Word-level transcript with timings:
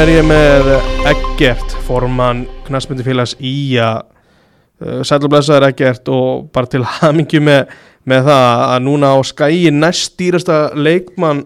er 0.00 0.10
ég 0.14 0.24
með 0.24 0.68
Eggert, 1.10 1.72
formann 1.84 2.46
knastmyndifélags 2.64 3.34
Ía 3.44 3.88
uh, 4.00 5.00
Sælublesaður 5.04 5.66
Eggert 5.66 6.08
og 6.08 6.46
bara 6.54 6.70
til 6.72 6.80
hamingju 6.88 7.42
með, 7.44 7.74
með 8.08 8.30
það 8.30 8.62
að 8.64 8.84
núna 8.86 9.10
á 9.12 9.18
skæi 9.28 9.72
næst 9.76 10.14
dýrasta 10.16 10.58
leikmann 10.72 11.42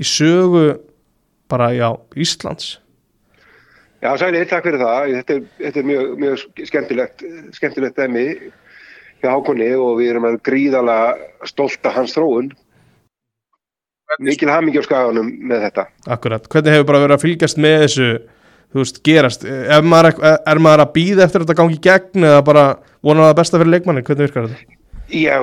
í 0.00 0.06
sögu 0.08 0.78
bara 1.52 1.68
já, 1.76 1.90
Íslands 2.16 2.78
Já, 3.98 4.12
sæli, 4.16 4.44
takk 4.46 4.68
fyrir 4.68 4.80
það. 4.80 5.12
Þetta 5.18 5.34
er, 5.34 5.44
þetta 5.58 5.80
er 5.80 5.88
mjög, 5.90 6.10
mjög 6.22 6.66
skemmtilegt, 6.70 7.24
skemmtilegt 7.58 7.98
dæmi 7.98 8.26
hjá 9.18 9.32
Hákonni 9.34 9.72
og 9.74 9.96
við 9.98 10.12
erum 10.14 10.28
að 10.30 10.40
gríðala 10.48 10.98
stolta 11.50 11.92
hans 11.92 12.14
þróun. 12.16 12.52
Mikil 14.24 14.50
hamingi 14.52 14.80
á 14.80 14.84
skaganum 14.86 15.28
með 15.50 15.68
þetta. 15.68 15.86
Akkurat, 16.08 16.48
hvernig 16.48 16.76
hefur 16.76 16.88
bara 16.88 17.02
verið 17.04 17.16
að 17.18 17.24
fylgjast 17.26 17.60
með 17.60 17.76
þessu 17.84 18.08
þú 18.72 18.82
veist, 18.82 19.02
gerast 19.04 19.44
er 19.48 19.84
maður, 19.84 20.18
er 20.24 20.62
maður 20.64 20.84
að 20.84 20.94
býða 20.96 21.26
eftir 21.26 21.42
að 21.42 21.46
þetta 21.46 21.60
gangi 21.60 21.78
gegn 21.84 22.26
eða 22.30 22.42
bara 22.48 22.64
vona 23.04 23.28
það 23.28 23.38
besta 23.40 23.60
fyrir 23.60 23.74
leikmannin 23.76 24.08
hvernig 24.08 24.28
virkar 24.28 24.48
þetta? 24.48 24.74
Já, 25.08 25.36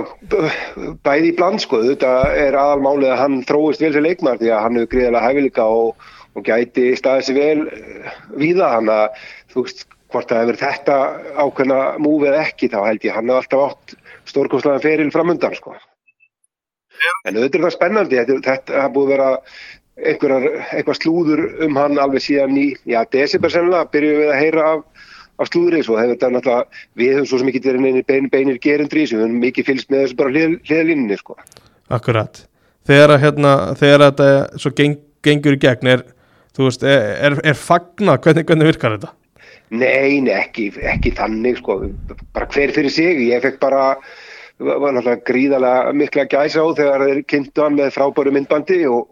bæði 1.05 1.31
í 1.31 1.38
bland 1.39 1.61
sko, 1.63 1.80
þetta 1.88 2.11
er 2.38 2.57
aðalmálið 2.61 3.13
að 3.16 3.22
hann 3.23 3.39
þróist 3.49 3.81
vel 3.81 3.89
fyrir 3.95 4.05
leikmann 4.05 4.38
því 4.41 4.52
að 4.53 4.61
hann 4.61 4.77
hefur 4.77 4.91
gríðala 4.91 5.23
hæfileika 5.23 5.66
og 5.66 6.05
og 6.35 6.44
gæti 6.44 6.94
staðið 7.00 7.27
sér 7.27 7.38
vel 7.39 7.61
viða 8.39 8.72
hann 8.75 8.91
að 8.91 9.19
þú 9.53 9.66
veist 9.66 9.85
hvort 10.11 10.31
það 10.31 10.41
hefur 10.44 10.59
þetta 10.61 10.97
ákveðna 11.39 11.79
múfið 12.03 12.39
ekki 12.41 12.72
þá 12.72 12.79
held 12.89 13.07
ég 13.07 13.16
hann 13.16 13.31
hefur 13.31 13.41
alltaf 13.41 13.66
átt 13.69 13.95
stórkostlega 14.31 14.83
feril 14.83 15.11
framundan 15.16 15.55
sko. 15.57 15.75
En 17.25 17.35
auðvitað 17.38 17.59
er 17.59 17.65
það 17.65 17.75
spennandi 17.75 18.19
þetta, 18.19 18.38
þetta 18.45 18.79
hafa 18.81 18.93
búið 18.95 19.05
að 19.07 19.13
vera 19.15 19.29
einhverjar, 19.95 20.47
eitthvað 20.75 20.99
slúður 20.99 21.43
um 21.65 21.77
hann 21.79 21.99
alveg 22.01 22.23
síðan 22.25 22.57
í, 22.59 22.65
já, 22.89 22.99
desember 23.15 23.53
sennilega 23.53 23.91
byrjuðum 23.93 24.23
við 24.23 24.31
að 24.33 24.41
heyra 24.41 24.65
af, 24.71 24.81
af 25.39 25.51
hefur 25.53 26.11
þetta 26.11 26.31
náttúrulega, 26.33 26.81
við 26.99 27.13
höfum 27.16 27.29
svo 27.31 27.51
ekki 27.51 27.63
verið 27.63 27.85
neini 27.85 28.03
bein, 28.07 28.27
beinir 28.31 28.59
gerundri 28.63 29.05
við 29.05 29.23
höfum 29.23 29.39
mikið 29.43 29.69
fylgst 29.69 29.93
með 29.93 30.03
þessu 30.03 30.19
bara 30.19 30.33
hliðalínni 30.35 31.19
sko. 31.19 31.38
Akkurat, 31.95 32.43
þegar, 32.88 33.16
hérna, 33.23 33.53
þegar 33.79 34.05
þetta 34.09 34.59
svo 34.59 34.73
geng, 34.75 34.99
gengur 35.23 35.55
í 35.55 35.61
gegn 35.63 35.93
er 35.93 36.05
veist, 36.63 36.83
er, 36.83 37.16
er, 37.19 37.38
er 37.43 37.57
fagna 37.59 38.17
hvernig, 38.21 38.45
hvernig 38.47 38.71
virkar 38.71 38.95
þetta? 38.95 39.13
Nei, 39.75 40.21
nei, 40.23 40.35
ekki, 40.38 40.69
ekki 40.88 41.11
þannig 41.17 41.59
sko, 41.59 41.79
bara 42.35 42.47
hver 42.53 42.71
fyrir 42.75 42.93
sig, 42.93 43.23
ég 43.31 43.43
fekk 43.43 43.59
bara 43.63 43.95
var 44.59 44.95
náttúrulega 44.95 45.23
gríðalega 45.28 45.94
mikla 45.98 46.25
gæsa 46.31 46.64
á 46.64 46.67
þegar 46.78 47.06
þeir 47.09 47.22
kynntu 47.28 47.64
hann 47.64 47.75
með 47.80 47.94
frábæru 47.95 48.31
myndbandi 48.36 48.81
og, 48.88 49.09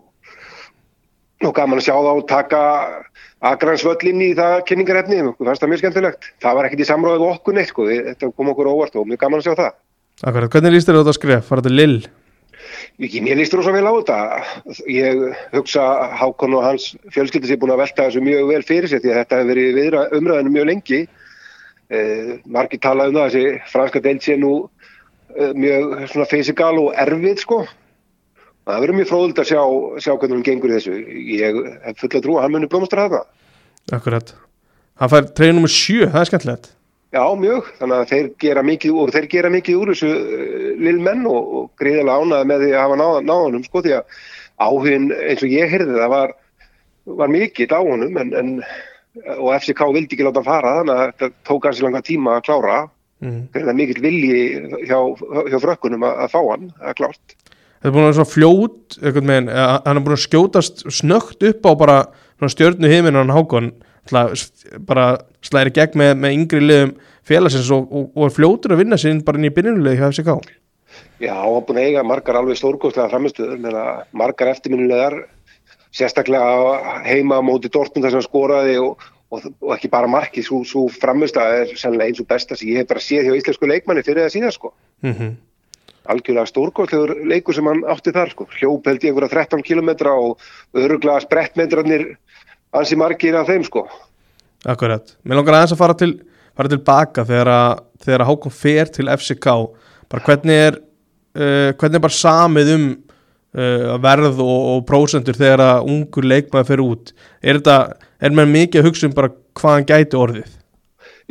og 1.43 1.55
gaman 1.55 1.81
að 1.81 1.87
sjá 1.89 1.95
þá 1.99 2.13
taka 2.29 2.61
agransvöllin 3.43 4.23
í 4.23 4.31
það 4.37 4.57
kynningarefni 4.69 5.21
og 5.27 5.39
fannst 5.41 5.63
það 5.63 5.73
mjög 5.73 5.81
skemmtilegt. 5.83 6.27
Það 6.43 6.57
var 6.57 6.67
ekkert 6.69 6.83
í 6.85 6.87
samráðu 6.87 7.29
okkur 7.33 7.57
neitt 7.57 7.71
sko, 7.73 7.87
þetta 7.91 8.31
kom 8.31 8.51
okkur 8.53 8.71
óvart 8.71 8.95
og 8.99 9.09
mjög 9.09 9.23
gaman 9.25 9.43
að 9.43 9.49
sjá 9.49 9.55
það. 9.59 9.79
Akkurat, 10.23 10.51
hvernig 10.53 10.75
líst 10.77 10.87
þér 10.87 11.01
þetta 11.01 11.11
að 11.11 11.17
skrifa? 11.17 11.45
Var 11.49 11.61
þetta 11.63 11.73
lill? 11.73 11.97
Mér 13.01 13.39
líst 13.39 13.55
rosa 13.57 13.73
vel 13.75 13.83
á 13.83 13.93
þetta. 13.97 14.17
Ég 14.87 15.23
hugsa 15.51 15.83
Hákon 16.21 16.55
og 16.55 16.63
hans 16.63 16.93
fjölskyldi 17.11 17.49
sé 17.49 17.57
búin 17.59 17.73
að 17.73 17.83
velta 17.83 18.07
þessu 18.07 18.23
mjög 18.23 18.47
vel 18.53 18.61
fyrir 18.63 18.87
sig 18.87 19.03
því 19.03 19.11
að 19.11 19.19
þetta 19.19 19.39
hefur 19.39 19.51
verið 19.51 19.79
viðra, 19.79 20.03
umræðinu 20.19 20.53
mjög 20.53 20.69
lengi. 20.69 21.01
Eh, 21.93 22.29
margir 22.47 22.79
tala 22.79 23.09
um 23.09 23.17
það 23.17 23.25
að 23.25 23.33
þessi 23.33 23.73
franska 23.73 24.01
deilt 24.05 24.23
sé 24.23 24.37
nú 24.39 24.53
mjög 25.57 25.95
svona 26.11 26.27
fysikal 26.29 26.75
og 26.81 26.93
erfið 27.03 27.41
sko. 27.43 27.63
Það 28.63 28.83
verður 28.85 28.97
mjög 28.99 29.09
fróðult 29.09 29.41
að 29.41 29.49
sjá, 29.49 29.61
sjá 29.99 30.13
hvernig 30.13 30.37
hann 30.37 30.45
gengur 30.47 30.71
í 30.71 30.77
þessu. 30.77 30.99
Ég 31.33 31.57
hef 31.83 31.99
fulla 31.99 32.21
trú 32.23 32.37
að 32.37 32.45
hann 32.45 32.55
munir 32.55 32.71
blómastra 32.71 33.09
þetta. 33.09 33.23
Akkurat. 33.97 34.31
Hann 35.01 35.11
fær 35.11 35.27
treyð 35.35 35.57
nummer 35.57 35.73
7, 35.73 36.07
það 36.13 36.21
er 36.21 36.29
skemmtilegt. 36.29 36.69
Já, 37.13 37.23
mjög. 37.37 37.67
Þannig 37.77 37.99
að 37.99 38.13
þeir 38.13 38.29
gera 38.41 38.63
mikið 38.65 38.95
úr, 39.01 39.11
þeir 39.13 39.27
gera 39.29 39.51
mikið 39.53 39.81
úr 39.81 39.91
þessu 39.93 40.13
uh, 40.13 40.69
lill 40.81 41.01
menn 41.03 41.27
og, 41.29 41.51
og 41.59 41.67
greiðilega 41.81 42.15
ánaði 42.23 42.49
með 42.49 42.63
því 42.63 42.71
að 42.71 42.81
hafa 42.83 42.97
náðanum, 43.27 43.67
sko, 43.67 43.83
því 43.85 43.93
að 43.99 44.17
áhugin 44.63 45.11
eins 45.17 45.43
og 45.43 45.53
ég 45.53 45.69
heyrði 45.73 45.99
það 45.99 46.11
var, 46.13 46.33
var 47.19 47.33
mikill 47.33 47.69
á 47.73 47.81
honum 47.83 48.17
en, 48.21 48.33
en, 48.39 48.51
og 49.35 49.49
FCK 49.59 49.85
vildi 49.93 50.15
ekki 50.15 50.25
láta 50.25 50.41
hann 50.41 50.47
fara 50.49 50.73
þannig 50.79 50.95
að 50.95 51.05
þetta 51.11 51.29
tók 51.49 51.67
hansi 51.69 51.85
langa 51.85 52.03
tíma 52.05 52.37
að 52.37 52.45
klára. 52.47 52.79
Mm. 53.23 53.39
Það 53.53 53.71
er 53.71 53.79
mikill 53.79 54.03
vilji 54.03 54.41
hjá, 54.89 54.99
hjá 55.47 55.57
frökkunum 55.63 56.03
að, 56.03 56.19
að 56.25 56.33
fá 56.33 56.41
hann, 56.49 56.67
það 56.79 56.91
er 56.91 56.99
klárt. 56.99 57.37
Þetta 57.37 57.89
er 57.89 57.95
búin 57.95 58.03
að 58.03 58.09
vera 58.09 58.17
svona 58.19 58.33
fljót, 58.33 58.97
meginn, 59.15 59.49
hann 59.53 59.99
er 59.99 60.03
búin 60.03 60.17
að 60.17 60.25
skjótast 60.25 60.85
snögt 60.91 61.47
upp 61.47 61.67
á 61.67 61.71
bara 61.79 61.97
stjörnu 62.51 62.89
heiminn 62.91 63.15
hann 63.15 63.31
Hákon 63.31 63.71
bara 64.87 65.05
slæri 65.45 65.71
gegn 65.75 65.99
með, 65.99 66.17
með 66.19 66.35
yngri 66.37 66.61
liðum 66.63 66.91
félagsins 67.27 67.69
og, 67.71 67.87
og, 67.87 68.09
og 68.19 68.33
fljótur 68.35 68.75
að 68.75 68.83
vinna 68.83 68.99
sín 68.99 69.21
bara 69.23 69.39
inn 69.39 69.47
í 69.47 69.53
byrjunulegi 69.55 70.01
hjá 70.01 70.09
FCK 70.09 70.33
Já, 71.23 71.37
hann 71.39 71.55
er 71.55 71.65
búin 71.67 71.79
að 71.79 71.87
eiga 71.87 72.03
margar 72.05 72.39
alveg 72.39 72.59
stórgóðslega 72.59 73.11
framistöður 73.13 73.85
margar 74.11 74.51
eftirminnulegar 74.51 75.15
sérstaklega 75.93 76.99
heima 77.05 77.39
á 77.39 77.41
móti 77.45 77.71
Dortmund 77.71 78.03
þar 78.03 78.15
sem 78.15 78.19
hann 78.19 78.27
skoraði 78.27 78.75
og, 78.81 79.03
og 79.33 79.73
ekki 79.75 79.89
bara 79.91 80.09
markið, 80.11 80.45
svo, 80.47 80.61
svo 80.67 80.85
framistöða 80.91 81.63
er 81.63 81.73
sennilega 81.79 82.11
eins 82.11 82.21
og 82.23 82.29
besta 82.29 82.57
sem 82.59 82.69
ég 82.71 82.83
hef 82.83 82.89
bara 82.91 83.03
séð 83.03 83.29
hjá 83.29 83.37
íslensku 83.39 83.69
leikmanni 83.69 84.05
fyrir 84.05 84.25
það 84.25 84.35
síðan 84.35 84.55
sko. 84.55 84.73
Mm 85.03 85.13
-hmm. 85.13 85.33
algjörlega 86.13 86.51
stórgóðslegur 86.51 87.27
leikur 87.31 87.55
sem 87.55 87.67
hann 87.67 87.83
átti 87.87 88.11
þar 88.11 88.29
sko, 88.29 88.47
hljóp 88.59 88.87
held 88.87 89.03
ég 89.03 89.09
einhverja 89.09 89.29
13 89.29 89.63
km 89.63 89.89
og 90.11 90.39
öruglega 90.73 91.19
sprettmetrarnir 91.19 92.17
ansi 92.73 92.95
margir 92.95 93.35
af 93.35 93.47
þeim 93.47 93.63
sko. 93.63 93.87
Akkurat, 94.65 95.15
mér 95.23 95.35
langar 95.35 95.53
aðeins 95.53 95.71
að 95.71 95.77
fara 95.77 95.93
til 95.93 96.19
fara 96.57 96.69
tilbaka 96.69 97.25
þegar 97.25 97.47
að, 97.47 97.79
þegar 98.03 98.21
að 98.21 98.29
Hákon 98.29 98.51
fer 98.51 98.91
til 98.93 99.09
FCK 99.09 99.47
bara 100.11 100.25
hvernig 100.27 100.59
er 100.67 100.77
uh, 100.77 101.73
hvernig 101.79 101.97
er 101.97 102.05
bara 102.05 102.17
samið 102.17 102.73
um 102.75 102.87
uh, 103.57 103.93
verð 104.03 104.41
og, 104.43 104.59
og 104.73 104.83
prósendur 104.89 105.37
þegar 105.37 105.63
að 105.67 105.93
ungur 105.93 106.27
leikmaði 106.27 106.69
fer 106.71 106.83
út 106.83 107.13
er 107.41 107.61
þetta, 107.61 107.77
er 108.21 108.35
mér 108.35 108.51
mikið 108.51 108.81
að 108.81 108.89
hugsa 108.89 109.09
um 109.09 109.15
bara 109.17 109.33
hvað 109.59 109.77
hann 109.77 109.89
gæti 109.89 110.19
orðið? 110.19 110.59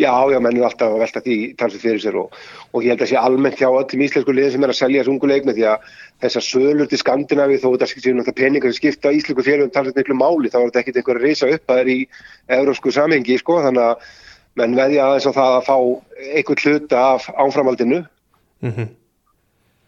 Já, 0.01 0.13
já, 0.33 0.39
menn 0.41 0.57
er 0.57 0.65
alltaf 0.65 0.95
að 0.95 1.03
velta 1.03 1.21
því 1.21 1.35
talsið 1.61 1.83
fyrir 1.85 2.01
sér 2.01 2.15
og, 2.23 2.37
og 2.73 2.85
ég 2.85 2.95
held 2.95 3.03
að 3.05 3.11
sé 3.11 3.19
almennt 3.21 3.59
hjá 3.61 3.67
öllum 3.69 4.05
íslensku 4.07 4.33
liðin 4.33 4.55
sem 4.55 4.65
er 4.65 4.73
að 4.73 4.79
selja 4.79 5.03
þessu 5.03 5.13
ungu 5.13 5.29
leikma 5.29 5.53
því 5.53 5.67
að 5.69 5.91
þessar 6.25 6.47
sölur 6.47 6.89
til 6.89 7.01
Skandinavi 7.03 7.59
þó 7.61 7.67
þetta 7.75 7.89
séu 7.91 8.15
náttúrulega 8.17 8.39
peningar 8.39 8.73
sem 8.73 8.79
skipta 8.79 9.13
íslensku 9.13 9.45
félagum 9.45 9.75
talsið 9.75 10.01
miklu 10.01 10.17
máli 10.17 10.49
þá 10.49 10.59
er 10.63 10.65
þetta 10.71 10.83
ekkit 10.83 11.01
einhver 11.03 11.21
reysa 11.21 11.51
upp 11.53 11.61
að 11.67 11.75
það 11.75 11.83
er 11.83 11.93
í 11.93 11.99
európsku 12.57 12.95
samhengi 12.97 13.37
sko 13.43 13.59
þannig 13.67 13.91
að 13.91 14.09
menn 14.63 14.79
veðja 14.81 15.11
aðeins 15.11 15.29
á 15.29 15.33
það 15.37 15.59
að 15.59 15.69
fá 15.69 15.77
einhvern 16.39 16.65
hluta 16.65 17.05
af 17.13 17.29
áframaldinu 17.37 18.01
mm 18.01 18.73
-hmm. 18.73 18.91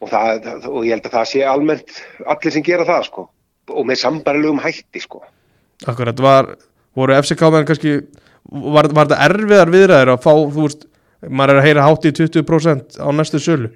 Og, 0.04 0.10
það, 0.12 0.68
og 0.70 0.82
ég 0.84 0.96
held 0.96 1.08
að 1.08 1.16
það 1.18 1.30
sé 1.30 1.44
almennt 1.48 2.02
allir 2.34 2.54
sem 2.54 2.66
gera 2.66 2.86
það 2.88 3.08
sko. 3.08 3.28
Og 3.72 3.86
með 3.88 4.00
sambarlegum 4.02 4.60
hætti 4.60 5.02
sko. 5.02 5.22
Akkurat, 5.88 6.20
var, 6.20 6.50
voru 6.96 7.16
FCK 7.16 7.48
menn 7.52 7.68
kannski 7.68 7.96
var, 8.44 8.90
var 8.92 9.08
þetta 9.08 9.22
erfiðar 9.28 9.72
viðræðir 9.72 10.12
að 10.14 10.20
fá, 10.26 10.32
þú 10.34 10.66
veist, 10.66 10.84
maður 11.24 11.54
er 11.54 11.62
að 11.62 11.68
heyra 11.68 11.88
hátt 11.88 12.06
í 12.08 12.14
20% 12.20 13.00
á 13.00 13.08
næstu 13.16 13.40
sölu? 13.42 13.72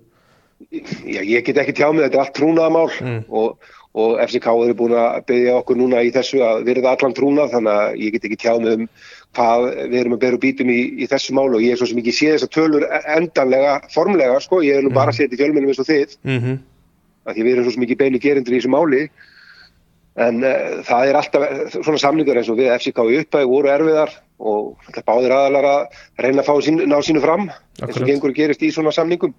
Já, 0.68 1.22
ég 1.22 1.44
get 1.46 1.60
ekki 1.62 1.76
tjá 1.78 1.88
með 1.92 2.08
þetta 2.08 2.18
er 2.18 2.22
allt 2.24 2.34
trúnaðamál 2.36 2.88
mm. 2.98 3.20
og, 3.30 3.68
og 3.98 4.16
FCK 4.26 4.48
eru 4.50 4.76
búin 4.80 4.96
að 4.98 5.20
byggja 5.30 5.54
okkur 5.60 5.78
núna 5.78 6.02
í 6.04 6.10
þessu 6.14 6.42
að 6.44 6.64
verða 6.66 6.96
allan 6.96 7.14
trúnað 7.16 7.54
þannig 7.54 7.78
að 7.78 8.00
ég 8.02 8.16
get 8.16 8.26
ekki 8.28 8.40
tjá 8.42 8.52
með 8.58 8.74
um 8.74 8.88
hvað 9.36 9.66
við 9.90 9.98
erum 10.00 10.16
að 10.16 10.22
bera 10.24 10.40
bítum 10.42 10.70
í, 10.72 10.78
í 11.02 11.08
þessu 11.08 11.34
málu 11.36 11.58
og 11.58 11.64
ég 11.64 11.74
er 11.74 11.80
svo 11.80 11.88
sem 11.90 12.00
ekki 12.00 12.14
sé 12.16 12.30
þess 12.32 12.46
að 12.48 12.54
tölur 12.56 12.86
endanlega, 13.14 13.74
formlega 13.94 14.38
sko, 14.44 14.62
ég 14.64 14.78
er 14.78 14.86
nú 14.86 14.92
mm. 14.92 14.98
bara 14.98 15.12
að 15.12 15.20
setja 15.20 15.36
í 15.36 15.40
fjölmennum 15.40 15.72
eins 15.72 15.82
og 15.82 15.88
þið. 15.88 16.14
Mm 16.24 16.38
-hmm. 16.44 16.62
að 17.28 17.34
því 17.34 17.44
við 17.44 17.52
erum 17.52 17.66
svo 17.66 17.74
sem 17.74 17.84
ekki 17.86 17.98
beinu 18.02 18.22
gerindur 18.22 18.54
í 18.54 18.60
þessu 18.60 18.72
máli. 18.72 19.02
En 20.18 20.42
uh, 20.42 20.80
það 20.82 21.08
er 21.08 21.18
alltaf 21.20 21.76
svona 21.76 22.02
samlingar 22.02 22.40
eins 22.40 22.48
og 22.50 22.58
við 22.58 22.72
FCK 22.74 23.04
í 23.04 23.20
uppæði 23.20 23.50
voru 23.52 23.70
erfiðar 23.70 24.16
og 24.38 24.90
báðir 25.06 25.34
aðalar 25.34 25.68
að 25.68 26.00
reyna 26.24 26.42
að 26.42 26.64
sín, 26.66 26.82
ná 26.88 26.98
sínu 27.02 27.22
fram 27.22 27.50
eins 27.82 28.00
og 28.00 28.06
gengur 28.06 28.34
gerist 28.34 28.62
í 28.62 28.72
svona 28.74 28.94
samningum. 28.94 29.34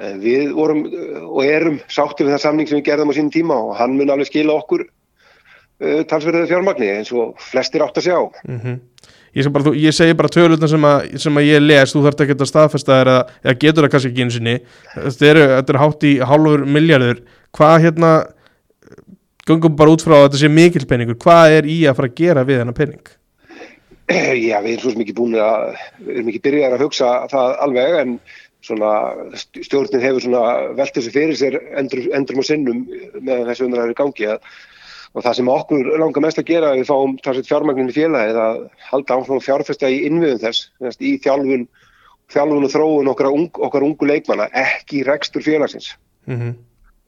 En 0.00 0.18
við 0.20 0.54
vorum 0.56 0.86
og 1.28 1.44
erum 1.44 1.80
sáttið 1.88 2.26
við 2.26 2.34
það 2.34 2.44
samning 2.46 2.68
sem 2.68 2.78
við 2.80 2.88
gerðum 2.88 3.12
á 3.12 3.16
sínum 3.16 3.34
tíma 3.34 3.58
og 3.68 3.76
hann 3.78 3.96
mun 3.98 4.10
alveg 4.10 4.30
skila 4.30 4.56
okkur 4.56 4.88
talsverðið 5.82 6.50
fjármagni 6.52 6.90
eins 6.94 7.10
og 7.14 7.34
flestir 7.42 7.82
átt 7.82 7.98
að 7.98 8.06
sjá 8.06 8.18
mm 8.20 8.58
-hmm. 8.60 8.76
ég, 9.34 9.48
bara, 9.50 9.64
þú, 9.64 9.74
ég 9.74 9.94
segi 9.94 10.14
bara 10.14 10.28
tölutna 10.28 10.68
sem, 10.68 10.86
sem 11.18 11.36
að 11.36 11.48
ég 11.48 11.60
les, 11.60 11.94
þú 11.94 12.04
þarf 12.04 12.20
ekki 12.20 12.36
að 12.38 12.46
staðfesta 12.52 13.00
eða, 13.00 13.16
eða 13.42 13.58
getur 13.58 13.84
það 13.84 13.90
kannski 13.90 14.10
ekki 14.10 14.22
eins 14.22 14.36
og 14.36 14.46
ný 14.46 14.54
þetta 14.94 15.26
er, 15.26 15.38
er 15.58 15.82
hátt 15.82 16.04
í 16.04 16.12
hálfur 16.20 16.64
miljardur 16.66 17.24
hvað 17.50 17.82
hérna 17.82 18.12
gungum 19.46 19.76
bara 19.76 19.90
út 19.90 20.02
frá 20.02 20.16
að 20.16 20.28
þetta 20.28 20.40
sé 20.40 20.48
mikil 20.48 20.86
peningur 20.86 21.18
hvað 21.18 21.58
er 21.58 21.66
í 21.66 21.84
að 21.86 21.96
fara 21.96 22.08
að 22.08 22.18
gera 22.22 22.44
við 22.44 22.58
þennan 22.60 22.78
pening? 22.78 23.04
Já, 24.48 24.58
við 24.62 24.72
erum 24.72 24.82
svo 24.84 24.98
mikið 25.00 25.16
búin 25.16 25.34
að 25.40 25.74
við 25.98 26.16
erum 26.16 26.28
ekki 26.28 26.44
byrjað 26.44 26.76
að 26.76 26.84
hugsa 26.84 27.12
það 27.32 27.56
alveg 27.66 27.98
en 28.02 28.18
svona 28.64 28.92
stjórnin 29.36 30.04
hefur 30.04 30.24
svona 30.24 30.44
velt 30.76 30.94
þessu 30.96 31.12
fyrir 31.12 31.36
sér 31.36 31.58
endur, 31.76 32.06
endurum 32.16 32.40
og 32.40 32.48
sinnum 32.48 32.86
með 33.20 33.50
þessu 33.50 33.66
undræður 33.66 33.98
gangi 33.98 34.30
að 34.32 34.38
og 35.14 35.22
það 35.22 35.38
sem 35.38 35.50
okkur 35.54 35.90
langar 36.02 36.24
mest 36.24 36.42
að 36.42 36.50
gera 36.50 36.74
við 36.74 36.88
fáum 36.90 37.16
talsveit 37.22 37.48
fjármagnin 37.48 37.90
í 37.92 37.96
félagið 37.96 38.38
að 38.42 38.60
halda 38.90 39.18
áfram 39.18 39.42
fjárfesta 39.42 39.90
í 39.90 40.04
innviðum 40.08 40.42
þess 40.42 41.00
í 41.00 41.16
þjálfun, 41.22 41.66
þjálfun 42.34 42.66
og 42.66 42.72
þróun 42.72 43.10
okkar, 43.12 43.30
ung, 43.30 43.50
okkar 43.68 43.86
ungu 43.86 44.08
leikmanna 44.10 44.48
ekki 44.50 45.04
rekstur 45.06 45.44
félagsins. 45.46 45.92
Mm 46.26 46.54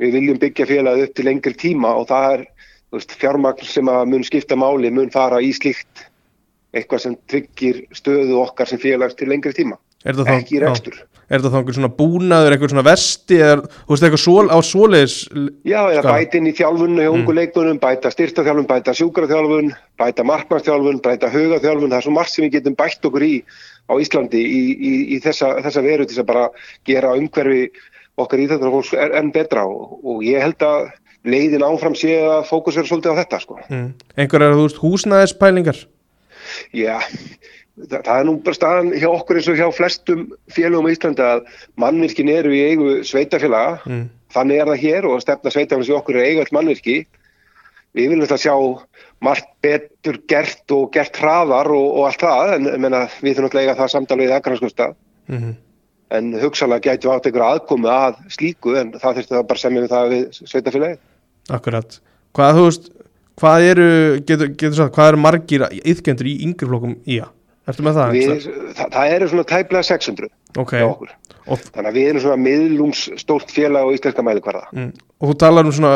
við 0.02 0.18
viljum 0.18 0.40
byggja 0.40 0.68
félagið 0.68 1.06
upp 1.06 1.16
til 1.16 1.26
lengri 1.28 1.54
tíma 1.56 1.94
og 1.96 2.08
það 2.10 2.28
er 2.34 2.44
veist, 2.94 3.16
fjármagn 3.20 3.68
sem 3.68 3.90
að 3.90 4.04
mun 4.12 4.26
skipta 4.26 4.58
máli 4.58 4.92
mun 4.92 5.12
fara 5.14 5.40
í 5.40 5.52
slíkt 5.56 6.06
eitthvað 6.76 7.04
sem 7.06 7.18
tryggir 7.30 7.84
stöðu 7.96 8.40
okkar 8.42 8.68
sem 8.68 8.82
félags 8.82 9.16
til 9.16 9.30
lengri 9.32 9.54
tíma 9.56 9.80
Er 10.06 10.18
ekki 10.36 10.60
rekstur 10.62 11.00
Er 11.26 11.40
þetta 11.40 11.50
þá 11.50 11.58
einhver 11.58 11.74
svona 11.74 11.90
búnaður, 11.90 12.54
einhver 12.54 12.70
svona 12.70 12.86
vesti 12.86 13.38
eða, 13.42 13.62
þú 13.66 13.94
veist, 13.94 14.04
eitthvað 14.06 14.22
svol, 14.22 14.44
á 14.46 14.58
svoleiðis 14.62 15.16
Já, 15.66 15.80
eða 15.90 16.04
bæta 16.06 16.38
inn 16.38 16.46
í 16.46 16.52
þjálfunni 16.54 17.02
hjá 17.02 17.10
ungu 17.10 17.34
leikmönnum, 17.34 17.80
bæta 17.82 18.12
styrtaþjálfun, 18.14 18.68
bæta 18.70 18.94
sjúkraþjálfun, 18.94 19.72
bæta 19.98 20.26
markmannsþjálfun, 20.30 21.00
bæta 21.02 21.32
hugaþjálfun, 21.34 21.90
það 21.90 21.98
er 21.98 22.06
svo 22.06 22.14
margt 22.14 22.30
sem 22.30 22.46
við 22.46 22.60
getum 22.60 22.78
bætt 22.78 23.10
okkur 23.10 23.26
í 23.26 23.32
á 23.90 23.92
Íslandi 24.02 24.42
í, 24.42 24.62
í, 24.74 24.92
í 25.16 25.20
þessa, 25.24 25.56
þessa 25.66 25.82
veru 25.82 26.06
til 26.06 26.20
að 26.22 26.28
bara 26.30 26.46
gera 26.86 27.14
umhverfi 27.18 27.66
okkar 28.20 28.42
í 28.42 28.46
þetta 28.50 28.72
fólks 28.72 28.94
enn 28.96 29.32
betra. 29.34 29.66
Og, 29.66 29.98
og 30.06 30.24
ég 30.26 30.42
held 30.42 30.62
að 30.66 30.88
leiðin 31.26 31.66
áfram 31.66 31.96
sé 31.98 32.16
að 32.22 32.46
fókus 32.50 32.78
vera 32.78 32.88
svolítið 32.88 33.18
á 33.18 33.20
þetta 33.22 33.42
sko. 33.42 33.58
mm. 33.66 33.88
einhverjar, 34.16 34.56
þú 34.56 34.66
veist, 34.66 34.82
húsnæðispælingar? 34.82 35.82
Já, 36.76 37.00
það, 37.76 38.00
það 38.00 38.18
er 38.18 38.26
nú 38.28 38.34
bara 38.46 38.58
staðan 38.58 38.92
hjá 38.96 39.08
okkur 39.10 39.40
eins 39.40 39.50
og 39.52 39.60
hjá 39.60 39.66
flestum 39.74 40.24
félögum 40.52 40.88
á 40.88 40.94
Íslandi 40.94 41.26
að 41.26 41.44
mannvirkin 41.82 42.32
eru 42.32 42.54
í 42.56 42.62
eigu 42.70 42.96
sveitafélaga 43.06 43.78
mm. 43.84 44.06
þannig 44.36 44.62
er 44.62 44.72
það 44.72 44.82
hér 44.86 45.10
og 45.10 45.22
stefna 45.24 45.54
sveitafélags 45.54 45.92
í 45.92 45.98
okkur 45.98 46.20
er 46.20 46.30
eigu 46.30 46.44
all 46.44 46.54
mannvirki. 46.58 46.96
Við 47.96 48.10
viljum 48.12 48.26
þetta 48.26 48.42
sjá 48.42 48.56
margt 49.24 49.52
betur 49.64 50.18
gert 50.28 50.72
og 50.76 50.90
gert 50.92 51.16
hraðar 51.16 51.70
og, 51.72 51.86
og 52.00 52.10
allt 52.10 52.24
það 52.26 52.56
en 52.58 52.72
ég 52.74 52.82
meina, 52.84 53.06
við 53.24 53.38
þurfum 53.38 53.56
að 53.56 53.62
eiga 53.62 53.78
það 53.78 53.94
samtal 53.94 54.20
við 54.20 54.34
aðgrannskusta 54.36 54.90
Mm 55.26 55.54
en 56.14 56.34
hugsalega 56.38 56.92
gætu 56.92 57.10
átt 57.10 57.26
einhver 57.26 57.44
aðkomi 57.46 57.88
að 57.90 58.18
slíku 58.30 58.76
en 58.78 58.92
það 58.94 59.18
þurfti 59.18 59.34
það 59.34 59.46
bara 59.48 59.62
semja 59.62 59.82
við 59.82 59.94
það 59.94 60.12
við 60.12 60.26
sveitafélagi 60.38 60.98
Akkurat. 61.56 61.98
Hvað, 62.34 62.58
veist, 62.58 62.88
hvað 63.38 63.64
eru, 63.70 63.88
getur, 64.26 64.48
getur 64.58 64.78
sagt, 64.80 64.94
hvað 64.96 65.12
eru 65.12 65.22
margir 65.22 65.64
yðkendur 65.78 66.30
í 66.30 66.36
yngri 66.46 66.68
flokkum 66.70 66.96
í 67.06 67.20
að? 67.22 67.32
Ertu 67.66 67.82
með 67.86 67.96
það? 67.98 68.14
við, 68.14 68.46
það, 68.78 68.90
það 68.94 69.14
eru 69.16 69.28
svona 69.32 69.46
tæplega 69.50 69.88
600 69.90 70.28
staðar? 70.30 70.62
ok, 70.62 70.72
hjá 70.78 70.86
okkur 70.86 71.10
og, 71.46 71.64
þannig 71.74 71.90
að 71.90 71.96
við 71.98 72.08
erum 72.10 72.24
svona 72.24 72.42
miðlums 72.46 73.02
stórt 73.22 73.52
félag 73.54 73.86
á 73.86 73.94
íslenska 73.96 74.24
mælikvarða 74.26 74.64
mm, 74.72 74.90
og 75.20 75.30
þú 75.32 75.36
talar 75.42 75.68
um 75.68 75.74
svona 75.74 75.94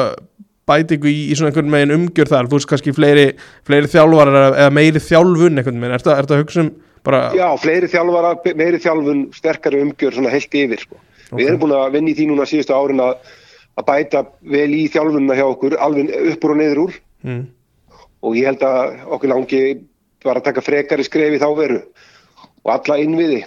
bætingu 0.71 1.11
í, 1.11 1.17
í 1.31 1.35
svona 1.39 1.51
einhvern 1.51 1.71
megin 1.73 1.95
umgjör 1.97 2.31
þar, 2.31 2.47
þú 2.51 2.59
veist 2.59 2.69
kannski 2.71 2.95
fleiri, 2.95 3.27
fleiri 3.67 3.91
þjálfarar 3.91 4.53
eða- 4.53 4.71
meiri 4.77 5.03
þjálfun 5.03 5.59
einhvern 5.59 5.81
megin, 5.83 5.97
ertu, 5.99 6.13
ertu 6.15 6.37
að 6.37 6.43
hugsa 6.45 6.63
um 6.67 6.71
bara, 7.07 7.21
Já, 7.35 7.47
fleiri 7.59 7.89
þjálfara, 7.91 8.35
meiri 8.61 8.79
þjálfun, 8.83 9.23
sterkari 9.35 9.81
umgjör, 9.83 10.13
svona 10.19 10.31
heilt 10.35 10.53
yfir. 10.55 10.83
Sko. 10.85 10.99
Ok. 11.31 11.39
Við 11.39 11.47
erum 11.49 11.61
búin 11.63 11.73
að 11.79 11.95
vinna 11.97 12.11
í 12.13 12.17
því 12.19 12.27
núna 12.29 12.47
síðustu 12.51 12.75
árin 12.77 13.01
að, 13.01 13.31
að 13.81 13.87
bæta 13.89 14.23
vel 14.53 14.69
í 14.77 14.83
þjálfunna 14.93 15.39
hjá 15.39 15.47
okkur, 15.47 15.79
alveg 15.81 16.11
uppur 16.35 16.53
og 16.55 16.61
niður 16.61 16.83
úr 16.85 16.99
mm, 17.25 17.41
og 18.29 18.37
ég 18.37 18.51
held 18.51 18.65
að 18.69 18.99
okkur 19.17 19.33
langi 19.33 19.63
bara 20.25 20.41
að 20.41 20.49
taka 20.51 20.65
frekari 20.65 21.07
skref 21.07 21.37
í 21.37 21.41
þá 21.41 21.49
veru 21.57 21.81
og 22.65 22.73
alla 22.75 22.99
innviði 23.01 23.41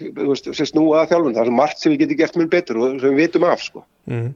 sem 0.00 0.68
snúa 0.68 1.02
að 1.02 1.10
þjálfun. 1.12 1.34
Það 1.36 1.42
er 1.46 1.56
margt 1.56 1.80
sem 1.80 1.92
við 1.92 2.04
getum 2.04 2.20
gert 2.20 2.38
mjög 2.38 2.52
betur 2.54 2.78
og 2.80 3.00
sem 3.02 3.10
við 3.12 3.20
vitum 3.20 3.44
af, 3.48 3.64
sko. 3.64 3.84
mm, 4.08 4.30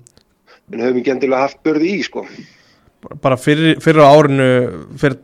En 0.72 0.80
höfum 0.80 1.00
ekki 1.00 1.12
endilega 1.12 1.44
haft 1.44 1.58
börði 1.64 1.90
í, 1.98 2.02
sko. 2.04 2.24
bara 3.20 3.36
fyrir, 3.36 3.80
fyrir 3.84 4.00
árinu 4.00 4.46
fyrir, 4.96 5.18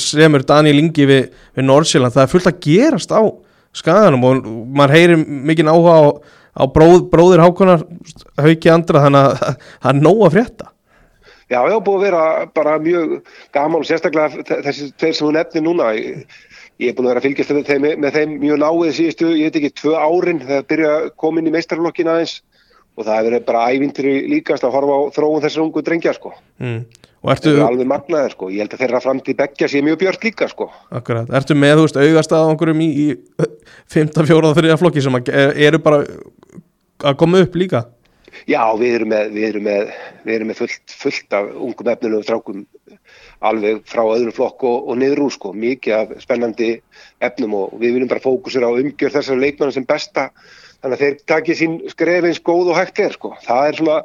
semur 0.00 0.44
Daniel 0.48 0.80
Ingi 0.80 1.04
við, 1.06 1.28
við 1.54 1.66
Nordsjöland, 1.68 2.14
það 2.14 2.22
er 2.22 2.32
fullt 2.32 2.48
að 2.48 2.60
gerast 2.64 3.12
á 3.12 3.20
skaganum 3.76 4.24
og 4.24 4.48
maður 4.72 4.94
heyrir 4.96 5.20
mikinn 5.20 5.68
áhuga 5.68 5.96
á, 6.00 6.04
á 6.56 6.62
bróð, 6.64 7.10
bróðir 7.12 7.44
hákonar 7.44 7.84
hauki 8.40 8.72
andra 8.72 9.04
þannig 9.04 9.20
að 9.20 9.36
það 9.82 9.90
er 9.92 10.00
nóg 10.00 10.24
að 10.24 10.34
frétta 10.38 10.70
Já, 11.48 11.62
já, 11.64 11.78
búið 11.80 11.96
að 11.96 12.04
vera 12.04 12.22
bara 12.54 12.74
mjög 12.78 13.12
gaman 13.56 13.80
og 13.80 13.86
sérstaklega 13.88 14.42
þe- 14.44 14.60
þessi 14.66 14.88
tveir 15.00 15.14
sem 15.16 15.26
hún 15.28 15.38
nefnir 15.38 15.62
núna. 15.64 15.86
Ég, 15.96 16.26
er 16.78 16.92
búin 16.94 17.08
að 17.08 17.14
vera 17.14 17.20
að 17.22 17.26
fylgjast 17.28 17.50
með 17.56 17.70
þeim, 17.72 17.86
með 18.04 18.12
þeim 18.18 18.34
mjög 18.42 18.58
náið 18.62 18.92
síðustu, 18.98 19.30
ég 19.34 19.48
veit 19.48 19.56
ekki, 19.62 19.70
tvö 19.80 19.94
árin 19.98 20.42
þegar 20.44 20.66
byrja 20.68 20.90
að 20.98 21.08
koma 21.16 21.40
inn 21.40 21.48
í 21.48 21.54
meistarflokkin 21.56 22.10
aðeins 22.12 22.36
og 22.98 23.06
það 23.06 23.16
hefur 23.16 23.30
verið 23.30 23.44
bara 23.48 23.64
ævintri 23.72 24.12
líkast 24.28 24.64
að 24.66 24.72
horfa 24.76 24.94
á 24.98 25.00
þróun 25.16 25.42
þessar 25.46 25.64
ungu 25.64 25.82
drengja, 25.86 26.12
sko. 26.18 26.32
mm. 26.60 26.78
ertu, 27.32 27.50
Það 27.50 27.58
er 27.58 27.66
alveg 27.66 27.88
magnaðir, 27.90 28.32
sko. 28.36 28.48
Ég 28.50 28.62
held 28.62 28.74
að 28.76 28.80
þeirra 28.84 29.00
framtíð 29.02 29.36
beggja 29.38 29.68
sé 29.70 29.82
mjög 29.86 29.98
björt 30.04 30.24
líka, 30.26 30.48
sko. 30.52 30.68
akkurat, 30.90 31.30
ertu 31.40 31.54
með 31.58 31.76
þú 31.78 31.84
veist 31.88 32.00
augast 32.04 32.34
að 32.34 32.48
einhverjum 32.52 32.82
í, 32.82 32.88
í 32.94 33.06
5. 33.94 34.12
4. 34.18 34.54
3. 34.60 34.76
flokki 34.82 35.02
sem 35.02 35.14
er- 35.24 35.54
eru 35.68 35.78
bara 35.82 36.04
að 36.04 37.16
koma 37.18 37.38
upp 37.46 37.54
líka 37.58 37.84
Já, 38.48 38.62
við 38.80 38.94
erum 38.96 39.10
með, 39.12 39.26
við 39.34 39.46
erum 39.50 39.66
með, 39.66 39.90
við 40.24 40.34
erum 40.38 40.48
með 40.48 40.60
fullt, 40.62 40.92
fullt 41.02 41.34
af 41.36 41.50
ungum 41.52 41.90
efnilegum 41.92 42.24
strákum 42.24 42.62
alveg 43.44 43.82
frá 43.86 44.00
öðrum 44.06 44.32
flokk 44.32 44.64
og, 44.64 44.88
og 44.88 44.96
niður 45.00 45.26
úr 45.26 45.34
sko, 45.34 45.52
mikið 45.52 45.96
af 45.98 46.14
spennandi 46.24 46.70
efnum 47.28 47.58
og 47.58 47.74
við 47.76 47.98
viljum 47.98 48.10
bara 48.10 48.24
fókusera 48.24 48.70
á 48.72 48.72
umgjör 48.72 49.12
þessar 49.18 49.42
leikmanna 49.42 49.76
sem 49.76 49.86
besta 49.88 50.30
þannig 50.80 50.96
að 50.96 51.02
þeir 51.04 51.18
takið 51.32 51.60
sín 51.60 51.76
skref 51.92 52.28
eins 52.30 52.40
góð 52.48 52.72
og 52.72 52.80
hægt 52.80 53.02
er 53.04 53.14
sko. 53.18 53.34
Það 53.44 53.68
er 53.68 53.78
svona 53.82 53.98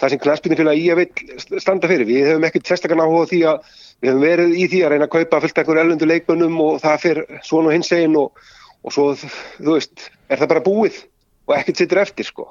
það 0.00 0.14
sem 0.14 0.22
knaspinni 0.24 0.76
í 0.78 0.86
að 0.92 1.02
vil 1.02 1.60
standa 1.60 1.90
fyrir. 1.90 2.08
Við 2.08 2.30
hefum 2.30 2.46
ekkert 2.48 2.70
sérstakann 2.70 3.02
áhuga 3.02 3.26
því 3.32 3.42
að 3.50 3.74
við 4.00 4.10
hefum 4.12 4.24
verið 4.24 4.54
í 4.54 4.68
því 4.70 4.84
að 4.84 4.94
reyna 4.94 5.08
að 5.08 5.14
kaupa 5.16 5.42
fullt 5.44 5.60
ekkur 5.64 5.82
ellendu 5.82 6.08
leikmönnum 6.08 6.62
og 6.64 6.80
það 6.84 7.02
fyrir 7.04 7.42
svona 7.42 7.72
og 7.72 7.76
hins 7.76 7.92
einn 7.96 8.16
og, 8.20 8.46
og 8.86 8.94
svo, 8.96 9.10
þú 9.58 9.74
veist, 9.74 10.08
er 10.30 10.40
það 10.40 10.52
bara 10.54 10.66
búið 10.70 11.02
og 11.50 11.58
ekkert 11.58 11.82
sittur 11.82 12.04
eftir 12.04 12.28
sko. 12.28 12.48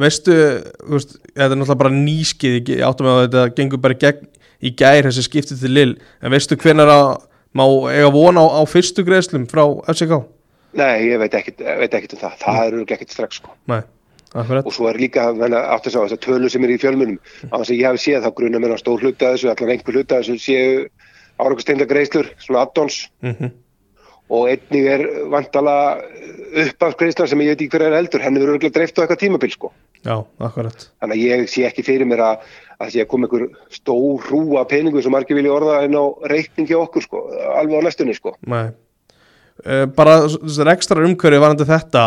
Veistu, 0.00 0.34
þú 0.82 0.96
veist, 0.96 1.16
þetta 1.32 1.46
er 1.50 1.58
náttúrulega 1.58 1.80
bara 1.82 1.94
nýskið, 1.94 2.56
ég 2.74 2.84
áttum 2.86 3.10
að 3.10 3.20
þetta 3.24 3.44
gengur 3.58 3.82
bara 3.84 3.98
gegn 4.04 4.28
í 4.64 4.72
gær 4.78 5.08
þessi 5.08 5.26
skiptið 5.26 5.64
til 5.64 5.72
Lill 5.72 5.94
en 6.20 6.34
veistu 6.34 6.58
hvenær 6.60 6.92
að 6.92 7.08
má 7.54 7.64
eiga 7.92 8.10
vona 8.14 8.42
á, 8.42 8.46
á 8.58 8.62
fyrstu 8.66 9.04
greiðslum 9.06 9.46
frá 9.50 9.64
FCK? 9.92 10.22
Nei, 10.74 11.10
ég 11.12 11.20
veit 11.22 11.34
ekkert, 11.38 11.60
um 11.62 12.22
það. 12.24 12.38
Það 12.40 12.60
er 12.60 12.72
örugglega 12.72 12.96
ekkert 12.98 13.14
strax 13.14 13.38
sko. 13.38 13.52
Nei, 13.70 13.82
Og 14.34 14.72
svo 14.74 14.88
er 14.90 14.98
líka 14.98 15.28
átt 15.30 15.84
að 15.86 15.92
sjá 15.94 16.00
þessar 16.00 16.22
tölur 16.24 16.50
sem 16.50 16.64
er 16.66 16.72
í 16.74 16.78
fjölmunum. 16.82 17.20
Á 17.54 17.62
þess 17.62 17.70
að 17.70 17.76
ég 17.78 17.86
hef 17.86 18.00
séð 18.02 18.24
þá 18.24 18.32
grunna 18.40 18.58
mér 18.58 18.74
á 18.74 18.82
stór 18.82 19.04
hluta 19.04 19.30
þessu, 19.36 19.52
allan 19.52 19.70
einhver 19.76 19.94
hluta 20.00 20.18
þessu 20.18 20.40
séu 20.42 20.80
árangusteinda 21.38 21.86
greislur, 21.86 22.32
svona 22.42 22.64
addons 22.66 23.04
mm 23.22 23.52
og 24.32 24.48
einnig 24.48 24.86
er 24.88 25.02
vantala 25.32 25.74
uppafgreislan 26.64 27.28
sem 27.28 27.42
ég 27.44 27.52
veit 27.52 27.64
ekki 27.64 27.76
hver 27.76 27.88
er 27.88 27.96
eldur, 27.98 28.22
henni 28.24 28.40
verður 28.40 28.56
örugglega 28.56 28.78
dreift 28.78 28.96
á 28.96 29.04
eitthvað 29.04 29.20
tímabil 29.20 29.52
sko. 29.52 29.72
Já, 30.04 30.18
akkurat 30.44 30.86
Þannig 31.00 31.16
að 31.16 31.24
ég 31.24 31.50
sé 31.50 31.64
ekki 31.68 31.84
fyrir 31.84 32.08
mér 32.08 32.22
að 32.24 32.46
að 32.82 32.92
sé 32.92 33.04
að 33.04 33.10
koma 33.12 33.28
einhver 33.28 33.46
stór 33.72 34.24
hrúa 34.26 34.64
peningu 34.68 35.02
sem 35.02 35.12
margir 35.14 35.38
vilja 35.38 35.54
orða 35.54 35.78
en 35.86 35.96
á 35.96 36.04
reikningi 36.30 36.76
okkur 36.76 37.04
sko, 37.04 37.22
alveg 37.54 37.80
á 37.80 37.86
næstunni 37.86 38.16
sko. 38.16 38.34
Nei 38.50 38.74
uh, 39.64 39.86
Bara 39.96 40.24
ekstra 40.74 41.04
umhverju 41.04 41.42
varandi 41.42 41.68
þetta 41.68 42.04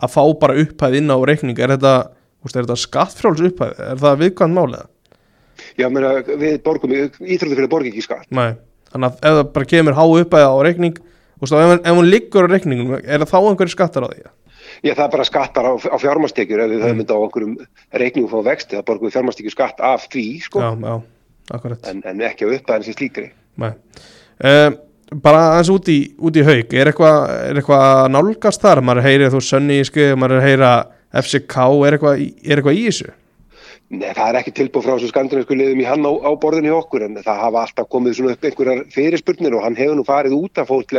að 0.00 0.14
fá 0.14 0.22
bara 0.40 0.58
upphæð 0.62 0.98
inn 1.00 1.12
á 1.12 1.18
reikning 1.28 1.58
er 1.58 1.74
þetta, 1.74 1.94
þetta 2.46 2.78
skattfrjáls 2.78 3.44
upphæð 3.50 3.84
er 3.88 4.02
það 4.04 4.24
viðkvæmt 4.24 4.56
málið? 4.56 4.88
Já, 5.76 5.86
meina, 5.92 6.14
við 6.24 6.60
borgum, 6.64 6.92
íþróttufélag 6.94 7.70
borgi 7.72 7.90
ekki 7.92 8.04
skatt. 8.04 8.28
Nei, 8.32 8.54
þannig 8.92 9.10
að 9.10 9.26
ef 9.28 9.38
það 9.38 9.50
bara 9.56 9.70
kemur 9.72 9.96
há 9.98 10.04
upphæð 10.06 10.46
á 10.48 10.56
reikning 10.64 11.00
úst, 11.40 11.52
ef, 11.56 11.72
ef 11.84 11.96
hún 11.96 12.10
liggur 12.10 12.46
á 12.46 12.48
reikningum 12.52 12.94
er 13.00 13.22
það 13.24 13.30
þá 13.32 13.38
einhverju 13.50 13.74
skattar 13.76 14.06
á 14.06 14.08
því? 14.12 14.26
Já, 14.84 14.92
það 14.94 15.04
er 15.06 15.12
bara 15.16 15.24
skattar 15.28 15.66
á, 15.68 15.72
á 15.76 15.96
fjármastekjur 16.00 16.62
ef 16.64 16.70
við 16.74 16.84
höfum 16.84 17.00
þetta 17.02 17.16
á 17.16 17.20
einhverjum 17.24 17.56
reikningum 18.02 18.30
frá 18.32 18.44
vexti, 18.50 18.76
það 18.78 18.86
borgum 18.90 19.08
við 19.10 19.16
fjármastekjur 19.16 19.54
skatt 19.56 19.80
af 19.90 20.06
því, 20.12 20.26
sko, 20.44 20.60
Já, 20.62 20.70
já, 20.84 21.74
en, 21.90 22.02
en 22.06 22.22
ekki 22.28 22.46
á 22.46 22.52
upphæðin 22.54 22.86
sem 22.86 22.96
slíkri. 23.00 23.30
Nei. 23.60 23.72
Uh, 24.40 24.70
Bara 25.10 25.40
aðeins 25.56 25.72
út 25.74 25.88
í, 25.90 25.96
út 26.22 26.36
í 26.38 26.42
haug 26.46 26.70
er 26.78 26.86
eitthvað 26.92 27.24
er 27.50 27.58
eitthvað 27.58 27.80
að 27.82 28.04
nálgast 28.14 28.62
þar? 28.62 28.78
Maður 28.86 29.02
heyrir 29.08 29.32
þú 29.34 29.40
sönni 29.42 29.80
í 29.80 29.86
skrið 29.88 30.12
maður 30.22 30.36
er 30.38 30.44
heyra 30.46 30.68
FCK 31.18 31.56
er 31.88 31.96
eitthvað, 31.96 32.20
í- 32.22 32.28
er 32.46 32.60
eitthvað 32.60 32.78
í 32.78 32.84
þessu 32.86 33.08
Nei, 33.90 34.12
það 34.14 34.28
er 34.28 34.36
ekki 34.38 34.52
tilbúið 34.54 34.84
frá 34.86 34.92
þessu 34.92 35.08
skandinavísku 35.10 35.56
liðum 35.58 35.80
í 35.82 35.86
hann 35.88 36.06
á, 36.06 36.12
á 36.22 36.30
borðinu 36.38 36.70
hjá 36.70 36.76
okkur, 36.76 37.04
en 37.08 37.18
það 37.18 37.40
hafa 37.42 37.62
alltaf 37.64 37.88
komið 37.90 38.20
upp 38.30 38.44
einhverjar 38.46 38.84
fyrirspurnir 38.94 39.56
og 39.58 39.64
hann 39.66 39.78
hefur 39.78 39.98
nú 39.98 40.04
farið 40.06 40.36
út 40.36 40.60
af 40.62 40.70
fót, 40.70 40.94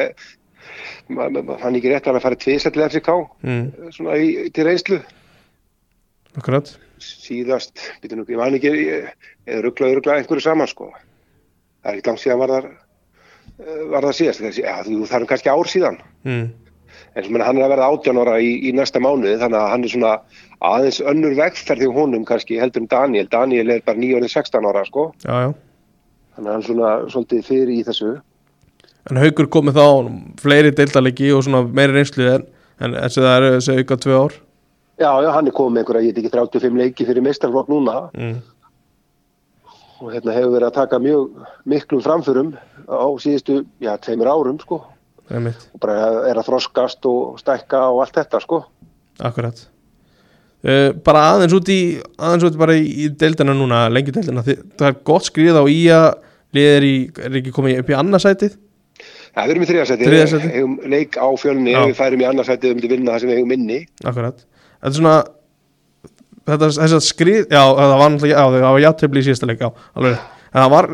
hann 1.08 1.78
ekki 1.80 1.92
rétt 1.94 2.10
að 2.10 2.18
hann 2.18 2.24
farið 2.26 2.42
tvisett 2.44 2.76
til 2.76 2.84
FCK, 2.84 3.16
mm, 3.48 3.64
svona 3.96 4.18
í, 4.20 4.28
til 4.52 4.68
reynslu. 4.68 5.00
Akkurat. 6.36 6.74
Síðast, 7.02 7.80
býtum 8.04 8.22
nú, 8.22 8.28
ég 8.28 8.40
man 8.40 8.60
ekki 8.60 8.74
eða 8.76 9.64
ruggla, 9.64 9.94
ruggla 9.96 10.20
einhverju 10.20 10.44
saman 10.44 10.70
sko. 10.70 10.92
Það 11.82 11.94
er 11.94 12.02
ekki 12.02 12.12
langt 12.12 12.24
síðan 12.26 12.44
var 12.44 12.56
eh, 12.60 13.82
var 13.92 14.10
það 14.10 14.18
síðast 14.20 14.44
Þessi, 14.44 14.66
ja, 14.68 14.76
þú, 14.86 15.00
það 15.08 15.18
er 15.18 15.30
kannski 15.32 15.54
ár 15.56 15.72
síðan. 15.72 16.02
Mm, 16.28 16.46
en 17.16 17.26
sem 17.26 17.42
hann 17.44 17.60
er 17.60 17.66
að 17.66 17.74
verða 17.74 17.90
18 17.92 18.22
ára 18.24 18.38
í, 18.40 18.52
í 18.68 18.72
næsta 18.76 19.02
mánuði 19.04 19.40
þannig 19.42 19.60
að 19.60 19.72
hann 19.74 19.86
er 19.86 19.94
svona 19.94 20.12
aðeins 20.72 21.00
önnur 21.12 21.36
vegferð 21.40 21.86
hjá 21.86 21.96
honum 21.96 22.26
kannski 22.28 22.60
heldur 22.62 22.86
um 22.86 22.90
Daniel. 22.92 23.28
Daniel 23.32 23.74
er 23.76 23.84
bara 23.86 24.00
9 24.00 24.30
16 24.32 24.70
ára 24.70 24.86
sko. 24.88 25.10
Já, 25.26 25.48
já. 25.48 25.52
Þannig 26.36 26.48
að 26.52 26.56
hann 26.56 26.68
svona 26.70 26.94
svolítið 27.12 27.50
fyrir 27.50 27.74
í 27.74 27.82
þessu. 27.88 28.14
En 29.10 29.20
haugur 29.20 29.50
komið 29.52 29.80
þá 29.82 29.86
fleiri 30.40 30.72
deildalegi 30.78 31.34
og 31.36 31.44
svona 31.48 31.66
meiri 31.68 31.98
reynslu 31.98 32.30
en, 32.38 32.48
en 32.80 32.96
og 32.96 33.18
það 33.18 33.34
er 33.34 33.48
þessi 33.58 33.78
auka 33.82 34.00
tvö 34.06 34.24
ár. 34.24 34.40
Já, 35.02 35.12
já, 35.26 35.30
hann 35.34 35.50
er 35.50 35.56
komið 35.58 35.74
með 35.74 35.82
einhverja, 35.82 36.06
ég 36.06 36.16
veit 36.16 36.22
ekki 36.22 36.34
35 36.38 36.82
leiki 36.84 37.08
fyrir 37.08 37.26
meistarflokk 37.26 37.72
núna. 37.72 38.02
Mm. 38.14 38.42
og 40.02 40.10
hérna 40.16 40.34
hefur 40.34 40.56
verið 40.56 40.68
að 40.68 40.78
taka 40.80 40.98
mjög 40.98 41.44
miklum 41.70 42.02
framförum 42.02 42.48
á 42.90 43.06
síðustu, 43.22 43.62
já, 43.82 43.94
tveimur 44.02 44.30
árum 44.32 44.58
sko. 44.62 44.82
Og 45.32 45.80
bara 45.84 45.96
er 46.30 46.40
að 46.42 46.48
þroskast 46.50 47.06
og 47.10 47.38
stækka 47.40 47.84
og 47.92 48.02
allt 48.04 48.18
þetta 48.20 48.42
sko. 48.44 48.64
Akkurat. 49.22 49.62
Uh, 50.62 50.92
Bara 51.06 51.22
aðeins 51.34 51.56
út 51.58 51.70
í 51.74 51.80
aðeins 52.22 52.44
út 52.46 52.58
bara 52.60 52.76
í, 52.78 53.08
deildina 53.18 53.54
núna 53.58 53.88
Þi- 53.90 54.60
það 54.78 54.88
er 54.92 54.98
gott 55.10 55.26
skrið 55.26 55.58
á 55.58 55.64
í 55.66 55.80
að 55.90 56.10
liðir 56.54 56.86
í, 56.86 56.96
er 57.18 57.38
ekki 57.40 57.54
komið 57.56 57.80
upp 57.82 57.90
í 57.90 57.98
annarsætið 57.98 58.58
Já, 59.32 59.42
við 59.48 59.52
erum 59.56 59.64
í 59.64 59.68
þriðasæti, 59.72 60.06
Þriðja 60.06 60.28
sæti. 60.28 60.50
hefum 60.52 60.74
leik 60.92 61.16
á 61.18 61.28
fjölni, 61.40 61.74
við 61.74 61.96
færum 61.98 62.22
í 62.22 62.28
annarsæti 62.28 62.72
um 62.76 62.82
til 62.84 62.90
vinna 62.92 63.14
það 63.16 63.20
sem 63.24 63.30
við 63.32 63.38
hefum 63.40 63.48
minni. 63.56 63.78
Akkurat. 64.04 64.44
Þetta 64.84 64.92
er 64.92 64.98
svona 65.00 65.16
þetta, 66.46 66.70
þess 66.76 66.96
að 66.98 67.04
skrið, 67.08 67.42
já 67.50 67.62
það 67.64 67.96
var 68.02 68.12
náttúrulega 68.12 68.36
já, 68.36 68.46
það 68.60 68.68
var 68.76 68.84
játtöfli 68.86 69.24
í 69.24 69.28
síðasta 69.30 69.50
leik, 69.50 69.64
já, 69.64 69.70
alveg 69.96 70.18
það 70.52 70.72
var 70.76 70.90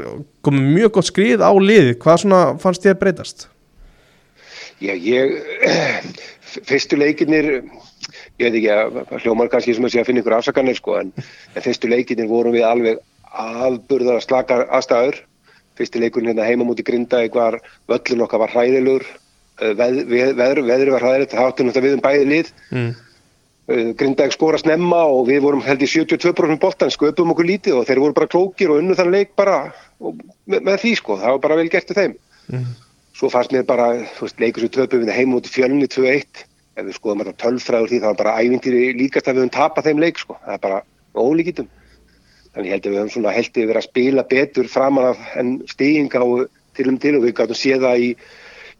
komið 0.45 0.67
mjög 0.77 0.91
gott 0.99 1.09
skrið 1.09 1.43
á 1.43 1.51
liði 1.57 1.95
hvað 1.97 2.21
svona 2.23 2.41
fannst 2.61 2.85
ég 2.87 2.93
að 2.95 3.01
breytast 3.03 3.47
Já, 4.83 4.93
ég, 4.93 5.37
fyrstu 6.69 6.99
leikinir, 6.99 7.47
ég 8.37 8.43
veit 8.43 8.57
ekki 8.59 8.73
að 8.73 8.99
að 9.03 9.23
hljómar 9.23 9.49
kannski 9.53 9.73
sem 9.73 9.87
að 9.87 9.95
sé 9.95 10.03
að 10.03 10.11
finna 10.11 10.21
ykkur 10.23 10.37
afsakanir 10.37 10.77
sko, 10.77 10.99
en, 11.01 11.13
en 11.55 11.65
fyrstu 11.65 11.89
leikinir 11.89 12.29
vorum 12.29 12.53
við 12.53 12.67
alveg 12.67 13.01
afburðar 13.37 14.21
slakar 14.23 14.67
aðstæður. 14.69 15.23
Fyrstu 15.77 16.01
leikurinn 16.01 16.31
hérna 16.31 16.45
heima 16.47 16.65
múti 16.65 16.85
grinda 16.85 17.19
var 17.33 17.59
völlun 17.89 18.23
okkar 18.25 18.41
var 18.45 18.53
hræðilegur, 18.53 19.05
eh, 19.61 19.73
veð, 19.77 19.99
veð, 20.09 20.31
veður, 20.37 20.63
veður 20.69 20.93
var 20.95 21.05
hræðilegt, 21.05 21.35
það 21.35 21.51
áttum 21.51 21.69
þetta 21.71 21.85
við 21.85 21.97
um 21.97 22.07
bæði 22.07 22.31
lið. 22.31 22.55
mm. 22.71 22.95
Uh, 23.67 23.89
Grindavík 23.99 24.31
skora 24.31 24.55
snemma 24.55 25.01
og 25.11 25.25
við 25.27 25.41
vorum 25.43 25.59
held 25.59 25.81
í 25.83 25.89
72% 25.91 26.55
boltan, 26.61 26.87
sköpum 26.87 27.33
okkur 27.33 27.49
lítið 27.49 27.75
og 27.75 27.89
þeir 27.89 27.99
voru 27.99 28.15
bara 28.15 28.29
klókir 28.31 28.71
og 28.71 28.79
unnu 28.79 28.95
þann 28.95 29.11
leik 29.11 29.33
bara 29.35 29.57
og 29.99 30.21
með, 30.47 30.61
með 30.69 30.77
því 30.85 30.91
sko, 30.95 31.17
það 31.19 31.33
var 31.33 31.41
bara 31.43 31.57
vel 31.59 31.65
gert 31.73 31.89
til 31.89 31.97
þeim. 31.97 32.13
Mm. 32.47 32.69
Svo 33.17 33.31
fannst 33.33 33.53
mér 33.55 33.65
bara, 33.65 33.87
þú 34.13 34.27
veist, 34.27 34.41
leikur 34.41 34.65
sem 34.65 34.73
töpum 34.75 35.01
við 35.01 35.15
heim 35.15 35.33
út 35.33 35.47
í 35.49 35.53
fjölni 35.53 35.87
2-1, 35.89 36.43
ef 36.77 36.85
við 36.85 36.97
skoðum 36.99 37.23
þetta 37.23 37.39
tölfræður 37.41 37.89
því 37.89 38.01
það 38.03 38.11
var 38.11 38.19
bara 38.19 38.35
ævintýri 38.43 38.81
líkast 38.99 39.29
að 39.29 39.39
við 39.39 39.43
höfum 39.43 39.53
tapað 39.55 39.87
þeim 39.87 40.03
leik 40.03 40.21
sko, 40.21 40.35
það 40.43 40.53
er 40.53 40.61
bara 40.67 40.81
ólíkitum. 41.17 41.71
Þannig 42.53 42.73
held 42.75 42.85
að 42.85 42.91
við 42.91 42.99
höfum 42.99 43.13
svona 43.15 43.33
held 43.33 43.57
yfir 43.63 43.79
að 43.79 43.87
spila 43.87 44.25
betur 44.33 44.69
framan 44.69 45.09
af 45.15 45.23
en 45.41 45.55
stíginga 45.71 46.21
og 46.21 46.45
til 46.77 46.91
um 46.91 46.99
til 47.01 47.15
og 47.17 47.25
við 47.25 47.33
gáttum 47.39 47.57
séð 47.57 47.87
það 47.87 48.03
í, 48.05 48.11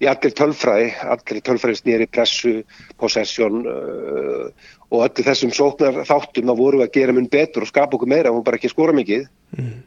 í 0.06 0.10
allir 0.12 0.38
tölfræði, 0.38 0.94
allir 1.15 1.41
tölfræði 1.50 1.82
snýri 1.82 2.10
pressu, 2.13 2.53
possession 3.01 3.65
uh, 3.65 4.70
og 4.91 5.08
öllu 5.08 5.25
þessum 5.25 5.53
sóknar 5.56 6.03
þáttum 6.06 6.53
að 6.53 6.62
voru 6.62 6.86
að 6.86 6.94
gera 7.00 7.17
mun 7.17 7.29
betur 7.32 7.65
og 7.65 7.72
skapa 7.72 7.98
okkur 7.98 8.13
meira 8.13 8.34
og 8.34 8.46
bara 8.46 8.62
ekki 8.62 8.70
skora 8.70 8.94
mikið. 8.98 9.25
Mm. 9.58 9.82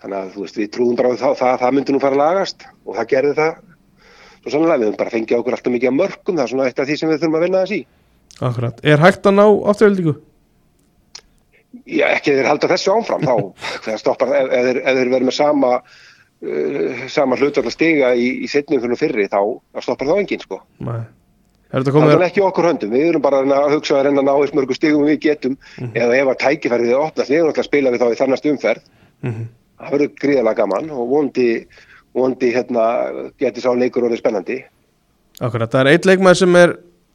Þannig 0.00 0.18
að 0.18 0.32
þú 0.34 0.42
veist, 0.46 0.58
við 0.60 0.72
trúðum 0.72 0.98
bara 1.00 1.12
á 1.12 1.20
það, 1.20 1.38
það, 1.42 1.54
það 1.60 1.76
myndi 1.76 1.94
nú 1.94 2.00
fara 2.02 2.16
að 2.16 2.22
lagast 2.24 2.66
og 2.84 2.96
það 2.96 3.10
gerði 3.12 3.36
það. 3.38 3.62
Svo 4.44 4.52
sannlega 4.52 4.80
við 4.80 4.88
höfum 4.90 5.00
bara 5.00 5.12
fengið 5.14 5.40
okkur 5.40 5.56
alltaf 5.56 5.72
mikið 5.72 5.90
að 5.90 5.98
mörgum, 5.98 6.36
það 6.36 6.44
er 6.44 6.52
svona 6.52 6.68
eitt 6.68 6.80
af 6.80 6.88
því 6.88 6.96
sem 7.00 7.10
við 7.10 7.20
þurfum 7.22 7.36
að 7.38 7.44
vinna 7.46 7.62
þess 7.64 7.76
í. 7.76 7.80
Akkurat, 8.44 8.80
er 8.84 9.02
hægt 9.02 9.28
að 9.30 9.36
ná 9.38 9.44
afturöldingu? 9.72 10.14
Já, 11.90 12.04
ekki 12.10 12.34
þeir 12.36 12.50
halda 12.50 12.70
þessu 12.74 12.92
áfram, 12.94 13.24
þá. 13.24 13.36
Það 13.86 14.00
stoppar, 14.02 14.34
ef, 14.36 14.52
ef, 14.52 14.68
ef 14.76 14.98
þeir 15.00 15.12
verður 15.14 15.26
með 15.30 15.36
sama, 15.38 15.72
uh, 15.80 17.02
sama 17.16 17.40
hlutvall 17.40 17.66
að 17.66 17.76
stiga 17.76 18.14
í, 18.14 18.28
í 18.44 18.52
setningum 18.52 18.96
fyrri, 19.00 19.26
þá 19.32 19.40
stoppar 19.82 20.12
þá 20.12 20.16
enginn, 20.20 20.44
sko. 20.44 20.60
Nei. 20.84 21.02
Er 21.74 21.82
Það 21.82 22.12
er 22.12 22.28
ekki 22.28 22.42
okkur 22.46 22.68
höndum, 22.68 22.92
við 22.94 23.08
erum 23.08 23.22
bara 23.24 23.40
að 23.42 23.72
hugsa 23.72 23.96
að 23.98 24.04
reyna 24.06 24.22
að 24.22 24.28
ná 24.28 24.34
þess 24.36 24.54
mörgu 24.54 24.76
stigum 24.76 25.08
við 25.08 25.16
getum, 25.24 25.56
eða 25.88 26.20
ef 26.20 26.28
að 26.30 26.36
tækifærið 26.44 26.92
er 26.92 27.00
opnast, 27.00 27.32
við 27.32 27.40
erum 27.40 27.50
alltaf 27.50 27.64
að 27.64 27.66
spila 27.66 27.90
við 27.90 28.04
þá 28.04 28.12
í 28.12 28.18
þannast 28.20 28.46
umferð, 28.52 28.84
mm 29.24 29.40
það 29.84 29.94
verður 29.96 30.14
gríðalega 30.22 30.60
gaman 30.62 30.92
og 30.94 31.10
vondi, 31.10 31.48
vondi 32.14 32.50
hérna, 32.54 32.88
getur 33.40 33.64
sá 33.64 33.70
leikur 33.76 34.06
orðið 34.06 34.22
spennandi. 34.22 34.58
Akkurat, 35.42 35.70
það 35.70 35.80
er 35.80 35.92
eitt 35.92 36.08
leikmaður 36.08 36.40
sem 36.44 36.58
er 36.60 36.74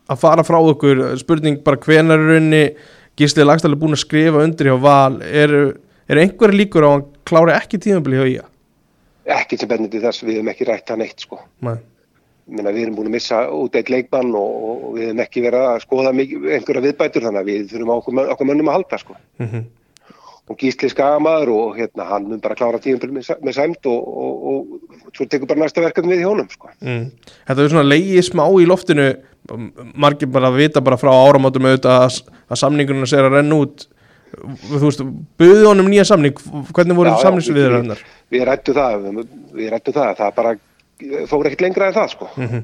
að 0.10 0.22
fara 0.24 0.46
frá 0.46 0.58
okkur 0.60 1.04
spurning 1.22 1.62
bara 1.64 1.80
hvenar 1.80 2.20
er 2.20 2.34
raunni 2.34 2.64
Gísli 3.20 3.46
Lagstæli 3.46 3.78
búin 3.80 3.96
að 3.96 4.04
skrifa 4.04 4.44
undir 4.44 4.72
hjá 4.72 4.76
Val 4.82 5.20
er, 5.24 5.54
er 6.10 6.22
einhverja 6.24 6.60
líkur 6.60 6.88
á 6.88 6.90
að 6.90 6.96
hann 6.96 7.06
klári 7.30 7.56
ekki 7.56 7.80
tímabili 7.84 8.20
hjá 8.20 8.28
Ía? 8.34 8.46
Ekki 9.40 9.60
sem 9.60 9.70
bennandi 9.70 10.02
þess, 10.02 10.24
við 10.26 10.40
höfum 10.40 10.52
ekki 10.52 10.68
rætt 10.68 10.88
það 10.90 11.02
neitt, 11.04 11.26
sko. 11.26 11.40
Nei, 11.68 11.76
Minna, 12.50 12.72
við 12.74 12.88
erum 12.88 12.96
búin 12.98 13.12
að 13.12 13.18
missa 13.20 13.44
út 13.54 13.76
eitt 13.78 13.92
leikmann 13.94 14.32
og, 14.36 14.54
og 14.66 14.86
við 14.96 15.06
hefum 15.06 15.20
ekki 15.26 15.44
verið 15.46 15.68
að 15.70 15.84
skoða 15.84 16.14
mikið, 16.18 16.48
einhverja 16.56 16.86
viðbætur 16.88 17.28
þannig 17.28 17.44
að 17.44 17.52
við 17.52 17.68
þurfum 17.74 17.92
okkur, 18.00 18.22
okkur 18.34 18.50
mönnum 18.50 18.72
að 18.72 18.80
halda 18.80 19.02
sko. 19.04 19.20
mm 19.38 19.52
og 19.52 19.79
Gísli 20.58 20.90
skamaður 20.90 21.50
og 21.54 21.76
hérna, 21.78 22.08
hann 22.10 22.26
mun 22.30 22.40
bara 22.42 22.56
klára 22.58 22.80
tíum 22.82 22.98
með, 23.14 23.28
með 23.46 23.54
sæmt 23.54 23.86
og, 23.86 24.08
og, 24.24 24.48
og 24.50 25.14
svo 25.16 25.28
tekur 25.30 25.48
bara 25.52 25.62
næsta 25.62 25.84
verkefni 25.84 26.16
við 26.16 26.24
í 26.24 26.28
honum 26.30 26.50
sko. 26.50 26.72
mm. 26.82 27.04
Þetta 27.48 27.62
er 27.66 27.70
svona 27.76 27.86
leiði 27.86 28.24
smá 28.26 28.46
í 28.58 28.66
loftinu 28.70 29.06
margir 29.96 30.30
bara 30.34 30.50
að 30.50 30.58
vita 30.64 30.82
bara 30.82 30.98
frá 30.98 31.10
áramótum 31.14 31.66
auðvitað 31.70 32.04
að, 32.08 32.18
að 32.50 32.62
samningunum 32.64 33.08
sér 33.10 33.28
að 33.30 33.38
renna 33.40 33.62
út 33.64 33.86
þú 34.70 34.82
veist, 34.84 35.02
buðu 35.42 35.64
honum 35.72 35.88
nýja 35.90 36.06
samning 36.06 36.38
hvernig 36.74 36.98
voru 36.98 37.14
já, 37.14 37.22
samningsviður 37.24 37.72
við- 37.74 37.80
hennar? 37.80 38.04
Við 38.30 38.44
rættum 38.50 38.78
það, 38.78 39.08
við, 39.58 39.70
rættum 39.74 39.96
það, 39.96 40.12
það 40.20 40.36
bara 40.38 40.56
fór 41.32 41.50
ekkert 41.50 41.64
lengra 41.66 41.88
en 41.90 41.98
það 41.98 42.12
sko. 42.14 42.30
Mm 42.38 42.62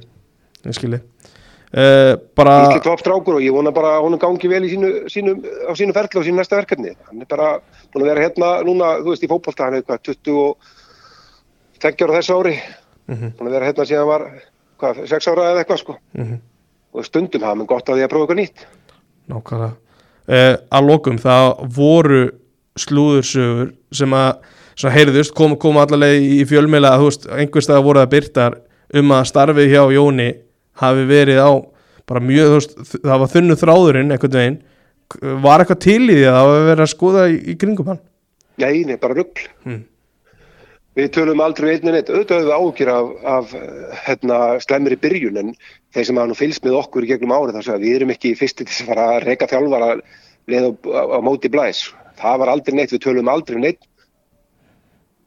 Ég 0.65 0.73
skilji 0.73 0.99
uh, 1.75 2.15
bara, 2.37 2.55
Gísli 2.65 2.83
toppstrákur 2.85 3.37
og 3.37 3.43
ég 3.43 3.53
vona 3.55 3.73
bara 3.75 3.97
að 3.97 4.07
honum 4.07 4.21
gangi 4.21 4.49
vel 4.51 4.63
sínu, 4.69 4.91
sínu, 5.11 5.35
á 5.67 5.71
sínu 5.77 5.95
ferli 5.95 6.21
og 6.21 6.25
sínu 6.27 6.39
næsta 6.39 6.59
verkefni. 6.59 6.95
Hann 7.09 7.21
er 7.23 7.29
bara 7.29 7.51
búin 7.93 8.05
að 8.05 8.11
vera 8.13 8.25
hérna 8.25 8.51
núna, 8.67 8.95
þú 9.03 9.13
veist, 9.13 9.25
í 9.25 9.31
fótbolta, 9.31 9.67
hann 9.67 9.79
er 9.79 9.85
hvað, 9.85 10.03
20 10.11 10.41
og 10.41 10.73
20 11.83 12.07
ára 12.07 12.19
þessu 12.19 12.39
ári. 12.39 12.57
Mhm. 13.11 13.35
Búin 13.37 13.51
að 13.51 13.57
vera 13.59 13.69
hérna 13.69 13.87
síðan 13.91 14.09
var, 14.09 14.27
hvað, 14.81 15.05
6 15.13 15.31
ára 15.33 15.49
eða 15.51 15.63
eitthvað, 15.63 15.81
sko. 15.83 15.97
mm 16.17 16.43
Og 16.95 17.03
stundum 17.03 17.43
hafa 17.43 17.59
mér 17.59 17.67
gott 17.67 17.89
að 17.91 17.97
því 17.97 18.03
að 18.05 18.11
prófa 18.13 18.23
eitthvað 18.23 18.37
nýtt. 18.39 18.61
Nákvæmlega 19.27 19.73
uh, 20.31 20.53
Að 20.71 20.85
lokum, 20.87 21.17
það 21.19 21.47
voru 21.75 22.21
slúðursögur 22.79 23.73
sem 23.91 24.15
að 24.15 24.93
heyrðust, 24.95 25.33
kom, 25.35 25.57
kom 25.59 25.75
allavega 25.79 26.19
í 26.19 26.45
fjölmiðla 26.47 26.93
að 26.95 27.27
einhverstað 27.35 27.83
voru 27.83 27.99
það 27.99 28.13
byrtar 28.15 28.57
um 28.95 29.11
að 29.15 29.27
starfið 29.27 29.71
hjá 29.71 29.81
Jóni 29.95 30.29
hafi 30.81 31.07
verið 31.09 31.41
á 31.41 31.51
bara 32.05 32.21
mjög, 32.21 32.49
þú 32.51 32.57
veist, 32.59 32.75
það 33.01 33.21
var 33.21 33.31
þunnu 33.33 33.57
þráðurinn 33.61 34.15
einhvern 34.15 34.37
veginn, 34.39 34.59
var 35.45 35.61
eitthvað 35.61 35.81
til 35.85 36.01
í 36.03 36.13
því 36.13 36.25
að 36.29 36.37
það 36.37 36.51
var 36.51 36.67
verið 36.69 36.85
að 36.85 36.91
skoða 36.91 37.25
í, 37.31 37.39
í 37.45 37.55
kringum 37.61 37.91
hann 37.93 38.03
Nei, 38.61 38.85
nei, 38.87 38.95
bara 38.99 39.17
rugl. 39.17 39.47
Mm. 39.67 39.81
Við 40.95 41.09
tölum 41.11 41.41
aldrei 41.43 41.73
einnig 41.73 41.91
neitt, 41.91 42.09
auðvitað 42.11 42.45
við 42.45 42.53
áhugir 42.55 42.91
af, 42.93 43.09
af 43.27 43.49
hérna, 44.05 44.37
slemmir 44.63 44.95
í 44.95 44.99
byrjun 45.01 45.39
en 45.41 45.49
þeir 45.91 46.07
sem 46.07 46.19
hafa 46.21 46.31
nú 46.31 46.37
fylgst 46.39 46.63
með 46.63 46.77
okkur 46.79 47.03
í 47.03 47.09
gegnum 47.09 47.33
árið 47.35 47.57
þar 47.57 47.65
sem 47.67 47.81
við 47.81 47.97
erum 47.97 48.13
ekki 48.15 48.31
fyrst 48.39 48.61
til 48.61 48.67
þess 48.69 48.85
að 48.85 48.91
fara 48.93 49.07
að 49.11 49.25
reyka 49.25 49.49
þjálfara 49.51 49.89
leið 50.53 50.69
á, 50.69 50.71
á, 50.71 51.01
á 51.11 51.19
móti 51.25 51.51
blæs. 51.51 51.81
Það 52.21 52.39
var 52.41 52.53
aldrei 52.53 52.77
neitt, 52.79 52.95
við 52.95 53.03
tölum 53.03 53.31
aldrei 53.33 53.59
neitt 53.59 53.83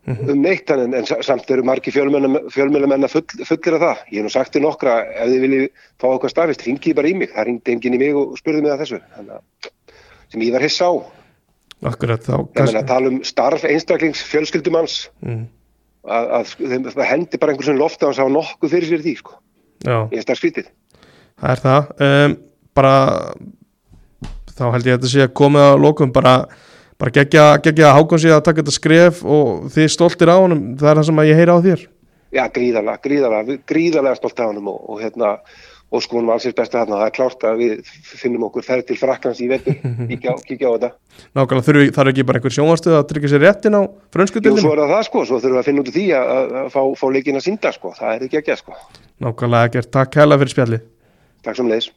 um 0.09 0.41
neitt 0.43 0.71
en, 0.71 0.95
en 0.95 1.07
sa- 1.07 1.21
samt 1.27 1.50
eru 1.50 1.62
margi 1.67 1.93
fjölmjölamenn 1.93 3.05
að 3.07 3.12
full, 3.12 3.45
fullir 3.49 3.77
af 3.79 3.83
það. 3.85 4.03
Ég 4.12 4.19
hef 4.21 4.25
nú 4.29 4.33
sagt 4.33 4.53
til 4.55 4.62
nokkra, 4.65 4.95
ef 5.15 5.29
þið 5.33 5.43
viljið 5.45 5.67
fá 6.00 6.07
okkar 6.15 6.33
stafist, 6.33 6.65
ringið 6.67 6.97
bara 6.99 7.09
í 7.11 7.15
mig. 7.19 7.31
Það 7.35 7.47
ringdi 7.50 7.75
enginn 7.77 7.97
í 7.99 8.00
mig 8.05 8.17
og 8.17 8.35
spurði 8.41 8.62
mig 8.65 8.73
að 8.75 8.83
þessu. 8.85 9.00
Þannig 9.17 9.37
að 9.37 9.71
sem 10.33 10.43
ég 10.49 10.53
var 10.57 10.65
hissa 10.67 10.88
á. 10.88 10.93
Akkurat 11.88 12.25
þá 12.27 12.35
Ég 12.38 12.65
meina 12.67 12.81
að 12.83 12.88
tala 12.91 13.12
um 13.12 13.21
starf 13.25 13.62
einstaklings 13.69 14.23
fjölskyldumanns 14.27 14.97
mm, 15.23 15.45
að, 16.11 16.33
að 16.41 16.88
það 16.97 17.05
hendi 17.12 17.38
bara 17.38 17.53
einhver 17.55 17.69
sem 17.69 17.79
lofta 17.79 18.09
og 18.11 18.17
sá 18.19 18.25
nokkuð 18.27 18.73
fyrir 18.75 18.88
sér 18.91 19.05
í 19.05 19.07
því 19.07 19.15
sko. 19.21 19.37
Já, 19.87 19.99
Ég 20.11 20.19
er 20.19 20.27
starf 20.27 20.41
skrítið. 20.43 20.73
það 21.38 21.53
er 21.55 21.62
það 21.62 21.93
um, 22.09 22.35
bara 22.75 22.95
þá 24.59 24.65
held 24.75 24.88
ég 24.88 24.97
að 24.97 24.99
þetta 24.99 25.12
sé 25.12 25.23
að 25.29 25.35
komið 25.38 25.65
að 25.69 25.77
lokum 25.85 26.12
bara, 26.17 26.33
bara 26.99 27.14
gegja, 27.14 27.47
gegja 27.62 27.93
að 27.93 27.97
hákon 28.00 28.23
sé 28.23 28.35
að 28.35 28.45
taka 28.49 28.62
þetta 28.62 28.75
skref 28.75 29.23
og 29.25 29.71
þið 29.75 29.88
stoltir 29.95 30.33
á 30.35 30.37
honum 30.37 30.62
það 30.78 30.90
er 30.90 31.00
það 31.00 31.09
sem 31.11 31.25
ég 31.28 31.40
heyra 31.43 31.57
á 31.57 31.64
þér 31.69 31.87
Já, 32.28 32.45
gríðarlega, 32.52 33.00
gríðarlega, 33.00 33.59
gríðarlega 33.64 34.19
stolt 34.19 34.40
af 34.43 34.50
honum 34.50 34.67
og, 34.75 34.81
og 34.93 34.99
hérna 35.00 35.38
og 35.88 36.02
sko 36.05 36.19
hún 36.19 36.26
var 36.28 36.37
alls 36.37 36.45
sér 36.45 36.55
besta 36.57 36.83
þarna. 36.83 36.99
Það 37.00 37.07
er 37.07 37.14
klárt 37.17 37.45
að 37.49 37.61
við 37.62 37.93
finnum 38.21 38.45
okkur 38.49 38.67
ferð 38.67 38.88
til 38.90 38.97
Fraklands 39.00 39.40
í 39.40 39.49
vetur, 39.49 39.78
kíkja, 40.11 40.35
kíkja 40.45 40.69
á 40.69 40.73
þetta. 40.75 40.90
Nákvæmlega 41.38 41.67
þurfi, 41.69 41.87
þarf 41.97 42.12
ekki 42.12 42.26
bara 42.28 42.40
einhver 42.40 42.57
sjónvarstöð 42.57 42.99
að 42.99 43.07
tryggja 43.12 43.33
sér 43.33 43.45
réttin 43.47 43.78
á 43.78 43.83
Jú, 43.83 43.95
frönskutildinu 44.14 44.64
svo 44.64 44.75
er 44.75 44.83
það 44.83 44.93
það 44.95 45.07
sko, 45.09 45.25
svo 45.31 45.40
þurfum 45.40 45.57
við 45.57 45.62
að 45.62 45.71
finna 45.71 45.85
út 45.85 45.90
úr 45.90 45.97
því 45.97 46.07
að, 46.19 46.35
að, 46.35 46.69
fá, 46.75 46.81
fá 47.00 47.07
leikin 47.17 47.40
að 47.40 47.47
synda 47.47 47.73
sko, 47.78 47.95
það 47.97 48.14
er 48.14 48.28
ekki 48.28 48.40
ekki 48.43 48.55
að 48.55 48.61
sko. 48.61 48.78
Nákvæmlega 49.25 49.71
ekkert, 49.73 49.93
takk 49.97 50.21
hella 50.21 50.40
fyrir 50.43 50.55
spjallið 50.57 50.87
Takk 51.47 51.57
sem 51.57 51.71
leiðis. 51.71 51.93